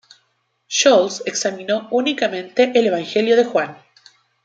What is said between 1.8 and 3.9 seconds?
únicamente el Evangelio de Juan.